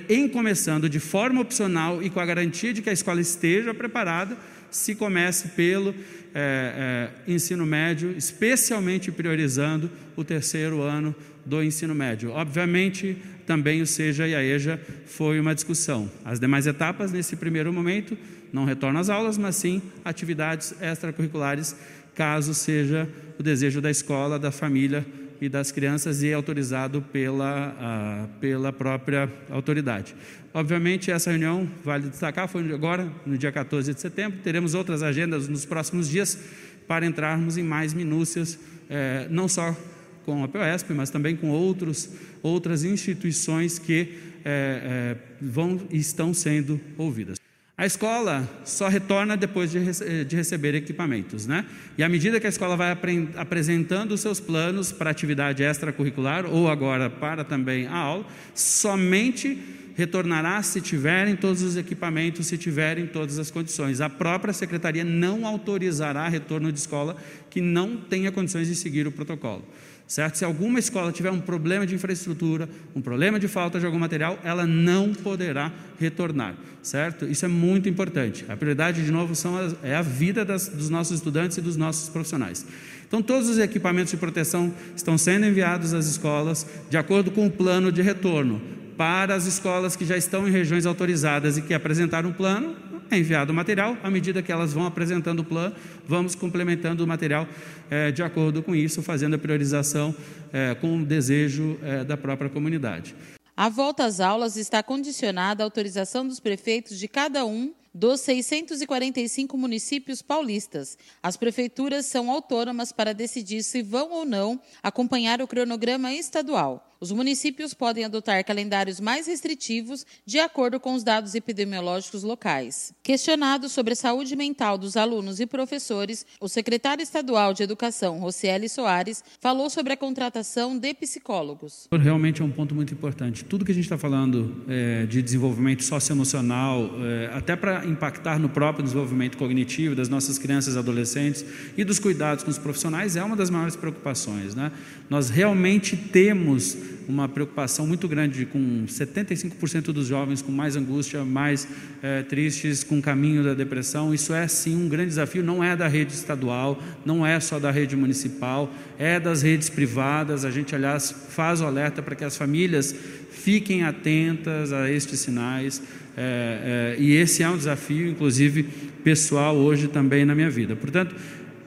em 0.09 0.27
começando 0.29 0.89
de 0.89 0.99
forma 0.99 1.41
opcional 1.41 2.03
e 2.03 2.09
com 2.11 2.19
a 2.19 2.27
garantia 2.27 2.73
de 2.73 2.81
que 2.81 2.89
a 2.89 2.93
escola 2.93 3.21
esteja 3.21 3.75
preparada 3.75 4.37
se 4.71 4.95
comece 4.95 5.49
pelo 5.49 5.95
é, 6.35 7.11
é, 7.27 7.33
ensino 7.33 7.65
médio, 7.65 8.15
especialmente 8.17 9.11
priorizando 9.11 9.91
o 10.17 10.25
terceiro 10.25 10.83
ano 10.83 11.15
do 11.45 11.63
ensino 11.63 11.95
médio. 11.95 12.31
Obviamente, 12.31 13.17
também 13.47 13.81
o 13.81 13.87
SEJA 13.87 14.29
e 14.29 14.35
a 14.35 14.43
EJA 14.43 14.79
foi 15.07 15.41
uma 15.41 15.55
discussão. 15.55 16.11
As 16.25 16.39
demais 16.39 16.67
etapas, 16.67 17.11
nesse 17.11 17.35
primeiro 17.37 17.73
momento, 17.73 18.17
não 18.53 18.65
retornam 18.65 19.01
às 19.01 19.09
aulas, 19.09 19.39
mas 19.39 19.57
sim 19.57 19.81
atividades 20.05 20.75
extracurriculares, 20.81 21.75
caso 22.15 22.53
seja 22.53 23.09
o 23.39 23.43
desejo 23.43 23.81
da 23.81 23.91
escola, 23.91 24.39
da 24.39 24.51
família 24.51 25.07
e 25.41 25.49
das 25.49 25.71
crianças 25.71 26.23
e 26.23 26.29
é 26.29 26.35
autorizado 26.35 27.01
pela, 27.01 27.75
a, 27.79 28.27
pela 28.41 28.73
própria 28.73 29.31
autoridade. 29.51 30.15
Obviamente, 30.53 31.11
essa 31.11 31.31
reunião, 31.31 31.69
vale 31.85 32.09
destacar, 32.09 32.49
foi 32.49 32.73
agora, 32.73 33.11
no 33.25 33.39
dia 33.39 33.53
14 33.53 33.95
de 33.95 34.01
setembro. 34.01 34.41
Teremos 34.43 34.75
outras 34.75 35.03
agendas 35.03 35.49
nos 35.49 35.65
próximos 35.65 36.09
dias 36.09 36.39
para 36.87 37.07
entrarmos 37.07 37.57
em 37.57 37.63
mais 37.63 37.95
minúcias, 37.95 38.59
é, 38.89 39.27
não 39.31 39.47
só 39.47 39.77
com 40.25 40.43
a 40.43 40.49
POSP, 40.49 40.93
mas 40.95 41.11
também 41.11 41.37
com 41.37 41.51
outros, 41.51 42.11
outras 42.43 42.85
instituições 42.85 43.79
que 43.79 44.19
é, 44.45 45.15
é, 45.15 45.17
vão 45.41 45.81
estão 45.91 46.35
sendo 46.35 46.81
ouvidas. 46.97 47.38
A 47.79 47.87
escola 47.87 48.51
só 48.65 48.89
retorna 48.89 49.37
depois 49.37 49.71
de, 49.71 49.79
rece 49.79 50.25
de, 50.25 50.35
receber 50.35 50.75
equipamentos, 50.75 51.47
né? 51.47 51.65
E 51.97 52.03
à 52.03 52.09
medida 52.09 52.41
que 52.41 52.47
a 52.47 52.51
escola 52.51 52.77
vai 52.77 52.91
apresentando 53.37 54.11
os 54.11 54.21
seus 54.21 54.41
planos 54.41 54.91
para 54.91 55.11
atividade 55.11 55.63
extracurricular 55.63 56.45
ou 56.45 56.69
agora 56.69 57.09
para 57.09 57.45
também 57.45 57.87
a 57.87 57.95
aula, 57.97 58.27
somente 58.53 59.57
retornará 59.95 60.61
se 60.61 60.81
tiverem 60.81 61.37
todos 61.37 61.63
os 61.63 61.77
equipamentos, 61.77 62.49
se 62.49 62.59
tiverem 62.59 63.07
todas 63.07 63.39
as 63.39 63.49
condições. 63.49 64.01
A 64.01 64.11
própria 64.11 64.53
secretaria 64.53 65.05
não 65.05 65.47
autorizará 65.47 66.29
retorno 66.29 66.73
de 66.73 66.81
escola 66.81 67.17
que 67.49 67.61
não 67.61 67.97
tenha 67.97 68.33
condições 68.33 68.67
de 68.67 68.75
seguir 68.75 69.07
o 69.07 69.13
protocolo 69.13 69.65
certo? 70.09 70.39
Se 70.39 70.45
alguma 70.45 70.79
escola 70.79 71.13
tiver 71.13 71.31
um 71.31 71.39
problema 71.39 71.87
de 71.87 71.95
infraestrutura, 71.95 72.67
um 72.97 73.01
problema 73.03 73.39
de 73.39 73.47
falta 73.47 73.79
de 73.79 73.85
algum 73.85 73.99
material, 73.99 74.39
ela 74.43 74.67
não 74.67 75.13
poderá 75.13 75.71
retornar, 76.01 76.55
certo? 76.83 77.27
Isso 77.27 77.45
é 77.45 77.49
muito 77.49 77.91
importante. 77.91 78.47
A 78.49 78.57
prioridade, 78.57 79.05
de 79.05 79.13
novo, 79.13 79.35
são 79.35 79.59
as, 79.59 79.77
é 79.83 79.95
a 79.95 80.01
vida 80.01 80.47
das, 80.47 80.69
dos 80.69 80.89
nossos 80.89 81.19
estudantes 81.19 81.59
e 81.59 81.61
dos 81.61 81.77
nossos 81.77 82.09
profissionais. 82.09 82.65
Então, 83.07 83.23
todos 83.23 83.51
os 83.51 83.59
equipamentos 83.59 84.11
de 84.11 84.17
proteção 84.17 84.73
estão 84.97 85.19
sendo 85.19 85.45
enviados 85.45 85.93
às 85.93 86.07
escolas 86.07 86.67
de 86.89 86.97
acordo 86.97 87.31
com 87.31 87.47
o 87.47 87.51
plano 87.51 87.93
de 87.93 88.01
retorno. 88.01 88.78
Para 88.99 89.37
as 89.37 89.47
escolas 89.47 89.95
que 89.95 90.05
já 90.05 90.17
estão 90.17 90.49
em 90.49 90.51
regiões 90.51 90.85
autorizadas 90.85 91.57
e 91.57 91.63
que 91.63 91.73
apresentaram 91.73 92.31
um 92.31 92.33
plano, 92.33 92.75
é 93.09 93.17
enviado 93.17 93.53
o 93.53 93.55
material, 93.55 93.97
à 94.03 94.11
medida 94.11 94.43
que 94.43 94.51
elas 94.51 94.73
vão 94.73 94.85
apresentando 94.85 95.39
o 95.39 95.45
plano, 95.45 95.73
vamos 96.05 96.35
complementando 96.35 97.05
o 97.05 97.07
material 97.07 97.47
é, 97.89 98.11
de 98.11 98.25
acordo 98.25 98.61
com 98.61 98.75
isso, 98.75 99.01
fazendo 99.01 99.37
a 99.37 99.39
priorização 99.39 100.13
é, 100.53 100.75
com 100.75 100.99
o 100.99 101.05
desejo 101.05 101.79
é, 101.81 102.03
da 102.03 102.17
própria 102.17 102.51
comunidade. 102.51 103.15
A 103.57 103.69
volta 103.69 104.05
às 104.05 104.19
aulas 104.19 104.57
está 104.57 104.83
condicionada 104.83 105.63
à 105.63 105.65
autorização 105.65 106.27
dos 106.27 106.41
prefeitos 106.41 106.99
de 106.99 107.07
cada 107.07 107.47
um 107.47 107.73
dos 107.95 108.19
645 108.23 109.57
municípios 109.57 110.23
paulistas. 110.23 110.99
As 111.23 111.37
prefeituras 111.37 112.07
são 112.07 112.29
autônomas 112.29 112.91
para 112.91 113.15
decidir 113.15 113.63
se 113.63 113.81
vão 113.81 114.11
ou 114.11 114.25
não 114.25 114.61
acompanhar 114.83 115.41
o 115.41 115.47
cronograma 115.47 116.13
estadual. 116.13 116.88
Os 117.01 117.13
municípios 117.13 117.73
podem 117.73 118.05
adotar 118.05 118.45
calendários 118.45 118.99
mais 118.99 119.29
restritivos 119.29 120.05
de 120.27 120.41
acordo 120.41 120.81
com 120.81 120.95
os 120.95 121.05
dados 121.05 121.37
epidemiológicos 121.37 122.25
locais. 122.25 122.93
Questionado 123.05 123.69
sobre 123.69 123.93
a 123.93 123.97
saúde 123.97 124.35
mental 124.35 124.77
dos 124.77 124.97
alunos 124.97 125.39
e 125.39 125.47
professores, 125.47 126.27
o 126.41 126.49
secretário 126.49 127.01
estadual 127.01 127.55
de 127.55 127.63
Educação, 127.63 128.19
Rocieli 128.19 128.69
Soares, 128.69 129.23
falou 129.41 129.71
sobre 129.71 129.93
a 129.93 129.97
contratação 129.97 130.77
de 130.77 130.93
psicólogos. 130.93 131.87
Realmente 131.93 132.43
é 132.43 132.45
um 132.45 132.51
ponto 132.51 132.75
muito 132.75 132.93
importante. 132.93 133.45
Tudo 133.45 133.65
que 133.65 133.71
a 133.71 133.75
gente 133.75 133.85
está 133.85 133.97
falando 133.97 134.65
é, 134.69 135.07
de 135.07 135.23
desenvolvimento 135.23 135.85
socioemocional, 135.85 136.91
é, 137.05 137.31
até 137.33 137.55
para 137.55 137.87
impactar 137.87 138.41
no 138.41 138.49
próprio 138.49 138.83
desenvolvimento 138.83 139.39
cognitivo 139.39 139.95
das 139.95 140.09
nossas 140.09 140.37
crianças 140.37 140.75
e 140.75 140.79
adolescentes 140.79 141.45
e 141.77 141.85
dos 141.85 142.01
cuidados 142.01 142.43
com 142.43 142.51
os 142.51 142.59
profissionais, 142.59 143.15
é 143.15 143.23
uma 143.23 143.37
das 143.37 143.51
maiores 143.51 143.77
preocupações. 143.77 144.57
Né? 144.57 144.73
Nós 145.09 145.31
realmente 145.31 145.97
temos 145.97 146.88
uma 147.09 147.29
preocupação 147.29 147.87
muito 147.87 148.07
grande 148.07 148.45
com 148.47 148.85
75% 148.87 149.93
dos 149.93 150.07
jovens 150.07 150.43
com 150.43 150.53
mais 150.53 150.77
angústia, 150.77 151.25
mais 151.25 151.67
é, 152.03 152.23
tristes, 152.23 152.85
com 152.85 153.01
caminho 153.01 153.43
da 153.43 153.55
depressão. 153.55 154.13
Isso 154.13 154.35
é 154.35 154.47
sim 154.47 154.77
um 154.77 154.89
grande 154.89 155.09
desafio, 155.09 155.43
não 155.43 155.63
é 155.63 155.75
da 155.75 155.89
rede 155.89 156.13
estadual, 156.13 156.83
não 157.05 157.27
é 157.27 157.41
só 157.41 157.59
da 157.59 157.71
rede 157.71 157.97
municipal, 157.97 158.73
é 158.99 159.19
das 159.19 159.43
redes 159.43 159.69
privadas. 159.71 160.45
A 160.45 160.51
gente, 160.51 160.75
aliás, 160.75 161.11
faz 161.11 161.61
o 161.61 161.65
alerta 161.65 162.03
para 162.03 162.15
que 162.15 162.25
as 162.25 162.37
famílias 162.37 162.95
fiquem 163.31 163.85
atentas 163.85 164.73
a 164.73 164.91
estes 164.91 165.21
sinais. 165.21 165.83
É, 166.17 166.97
é, 166.97 167.01
e 167.01 167.15
esse 167.15 167.43
é 167.43 167.49
um 167.49 167.57
desafio, 167.57 168.09
inclusive 168.09 168.65
pessoal, 169.05 169.57
hoje 169.57 169.89
também 169.89 170.25
na 170.25 170.35
minha 170.35 170.51
vida. 170.51 170.75
Portanto, 170.75 171.15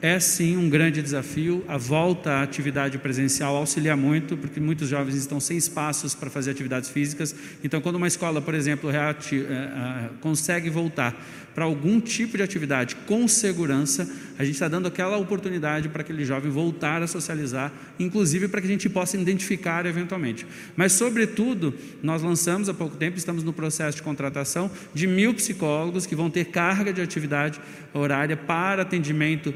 é 0.02 0.18
sim 0.18 0.56
um 0.56 0.68
grande 0.68 1.00
desafio. 1.00 1.64
A 1.68 1.78
volta 1.78 2.32
à 2.32 2.42
atividade 2.42 2.98
presencial 2.98 3.54
auxilia 3.54 3.96
muito, 3.96 4.36
porque 4.36 4.58
muitos 4.58 4.88
jovens 4.88 5.14
estão 5.14 5.38
sem 5.38 5.56
espaços 5.56 6.12
para 6.12 6.28
fazer 6.28 6.50
atividades 6.50 6.90
físicas. 6.90 7.32
Então, 7.62 7.80
quando 7.80 7.94
uma 7.94 8.08
escola, 8.08 8.42
por 8.42 8.52
exemplo, 8.52 8.90
é, 8.90 8.96
é, 8.96 10.10
consegue 10.20 10.68
voltar 10.68 11.16
para 11.54 11.64
algum 11.64 12.00
tipo 12.00 12.36
de 12.36 12.42
atividade 12.42 12.96
com 13.06 13.28
segurança, 13.28 14.10
a 14.38 14.44
gente 14.44 14.54
está 14.54 14.66
dando 14.68 14.88
aquela 14.88 15.18
oportunidade 15.18 15.88
para 15.88 16.00
aquele 16.00 16.24
jovem 16.24 16.50
voltar 16.50 17.02
a 17.02 17.06
socializar, 17.06 17.70
inclusive 17.98 18.48
para 18.48 18.60
que 18.60 18.66
a 18.66 18.70
gente 18.70 18.88
possa 18.88 19.16
identificar 19.16 19.86
eventualmente. 19.86 20.46
Mas, 20.74 20.92
sobretudo, 20.92 21.74
nós 22.02 22.22
lançamos 22.22 22.68
há 22.68 22.74
pouco 22.74 22.96
tempo, 22.96 23.18
estamos 23.18 23.44
no 23.44 23.52
processo 23.52 23.98
de 23.98 24.02
contratação 24.02 24.70
de 24.92 25.06
mil 25.06 25.32
psicólogos 25.34 26.06
que 26.06 26.16
vão 26.16 26.28
ter 26.28 26.46
carga 26.46 26.92
de 26.92 27.00
atividade 27.00 27.60
horária 27.92 28.36
para 28.36 28.82
atendimento 28.82 29.54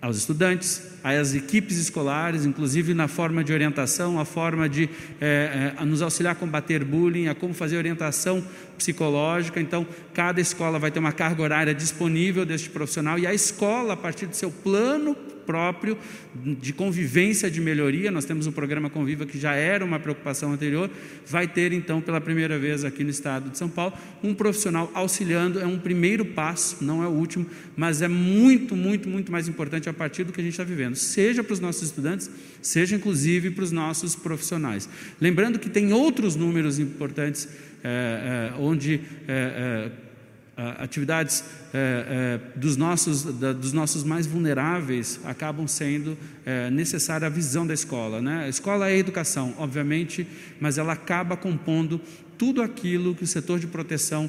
aos 0.00 0.16
estudantes, 0.16 0.97
às 1.02 1.34
equipes 1.34 1.78
escolares, 1.78 2.44
inclusive 2.44 2.94
na 2.94 3.08
forma 3.08 3.44
de 3.44 3.52
orientação, 3.52 4.18
a 4.18 4.24
forma 4.24 4.68
de 4.68 4.88
é, 5.20 5.74
é, 5.78 5.84
nos 5.84 6.02
auxiliar 6.02 6.32
a 6.32 6.36
combater 6.36 6.84
bullying, 6.84 7.28
a 7.28 7.34
como 7.34 7.54
fazer 7.54 7.76
orientação 7.76 8.44
psicológica. 8.76 9.60
Então, 9.60 9.86
cada 10.14 10.40
escola 10.40 10.78
vai 10.78 10.90
ter 10.90 10.98
uma 10.98 11.12
carga 11.12 11.42
horária 11.42 11.74
disponível 11.74 12.44
deste 12.44 12.70
profissional 12.70 13.18
e 13.18 13.26
a 13.26 13.34
escola, 13.34 13.94
a 13.94 13.96
partir 13.96 14.26
do 14.26 14.36
seu 14.36 14.50
plano 14.50 15.16
próprio 15.48 15.96
de 16.60 16.74
convivência 16.74 17.50
de 17.50 17.58
melhoria, 17.58 18.10
nós 18.10 18.26
temos 18.26 18.46
um 18.46 18.52
programa 18.52 18.90
Conviva 18.90 19.24
que 19.24 19.38
já 19.38 19.54
era 19.54 19.82
uma 19.82 19.98
preocupação 19.98 20.52
anterior, 20.52 20.90
vai 21.26 21.48
ter 21.48 21.72
então 21.72 22.02
pela 22.02 22.20
primeira 22.20 22.58
vez 22.58 22.84
aqui 22.84 23.02
no 23.02 23.08
estado 23.08 23.48
de 23.48 23.56
São 23.56 23.66
Paulo 23.66 23.94
um 24.22 24.34
profissional 24.34 24.90
auxiliando, 24.92 25.58
é 25.58 25.64
um 25.64 25.78
primeiro 25.78 26.22
passo, 26.22 26.84
não 26.84 27.02
é 27.02 27.06
o 27.06 27.12
último, 27.12 27.46
mas 27.74 28.02
é 28.02 28.08
muito, 28.08 28.76
muito, 28.76 29.08
muito 29.08 29.32
mais 29.32 29.48
importante 29.48 29.88
a 29.88 29.92
partir 29.94 30.22
do 30.22 30.34
que 30.34 30.40
a 30.42 30.44
gente 30.44 30.52
está 30.52 30.64
vivendo, 30.64 30.87
seja 30.96 31.42
para 31.44 31.52
os 31.52 31.60
nossos 31.60 31.82
estudantes, 31.82 32.30
seja 32.62 32.96
inclusive 32.96 33.50
para 33.50 33.64
os 33.64 33.72
nossos 33.72 34.14
profissionais. 34.14 34.88
Lembrando 35.20 35.58
que 35.58 35.68
tem 35.68 35.92
outros 35.92 36.36
números 36.36 36.78
importantes 36.78 37.48
é, 37.82 38.52
é, 38.54 38.60
onde 38.60 39.00
é, 39.28 39.90
atividades 40.78 41.44
dos, 42.56 42.76
nossos, 42.76 43.22
da, 43.22 43.52
dos 43.52 43.72
nossos 43.72 44.02
mais 44.02 44.26
vulneráveis 44.26 45.20
acabam 45.24 45.68
sendo 45.68 46.18
necessária 46.72 47.28
a 47.28 47.30
visão 47.30 47.64
da 47.64 47.72
escola. 47.72 48.20
Né? 48.20 48.46
A 48.46 48.48
escola 48.48 48.90
é 48.90 48.98
educação, 48.98 49.54
obviamente, 49.56 50.26
mas 50.58 50.76
ela 50.76 50.94
acaba 50.94 51.36
compondo 51.36 52.00
tudo 52.36 52.60
aquilo 52.60 53.14
que 53.14 53.22
o 53.22 53.26
setor 53.26 53.60
de 53.60 53.68
proteção 53.68 54.28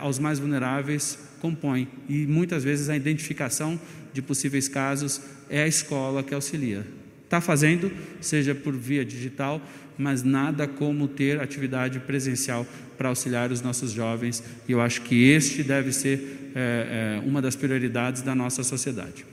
aos 0.00 0.18
mais 0.18 0.38
vulneráveis 0.38 1.18
compõe. 1.38 1.86
E 2.08 2.26
muitas 2.26 2.64
vezes 2.64 2.88
a 2.88 2.96
identificação 2.96 3.78
de 4.14 4.22
possíveis 4.22 4.68
casos 4.68 5.20
é 5.50 5.64
a 5.64 5.66
escola 5.66 6.22
que 6.22 6.32
auxilia. 6.32 6.86
Está 7.24 7.40
fazendo, 7.40 7.92
seja 8.20 8.54
por 8.54 8.74
via 8.74 9.04
digital, 9.04 9.60
mas 9.98 10.22
nada 10.22 10.66
como 10.66 11.06
ter 11.06 11.40
atividade 11.40 12.00
presencial 12.00 12.66
para 12.96 13.08
auxiliar 13.08 13.50
os 13.50 13.60
nossos 13.60 13.90
jovens, 13.92 14.42
e 14.68 14.72
eu 14.72 14.80
acho 14.80 15.02
que 15.02 15.30
este 15.30 15.62
deve 15.62 15.92
ser 15.92 16.52
é, 16.54 17.20
é, 17.22 17.28
uma 17.28 17.42
das 17.42 17.56
prioridades 17.56 18.22
da 18.22 18.34
nossa 18.34 18.62
sociedade. 18.62 19.26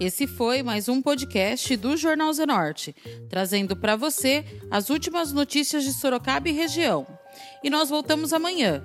Esse 0.00 0.26
foi 0.26 0.62
mais 0.62 0.88
um 0.88 1.00
podcast 1.00 1.76
do 1.76 1.96
Jornal 1.96 2.32
Zenorte, 2.32 2.94
trazendo 3.28 3.76
para 3.76 3.94
você 3.96 4.44
as 4.70 4.90
últimas 4.90 5.32
notícias 5.32 5.84
de 5.84 5.92
Sorocaba 5.92 6.48
e 6.48 6.52
região. 6.52 7.06
E 7.62 7.70
nós 7.70 7.88
voltamos 7.88 8.32
amanhã 8.32 8.84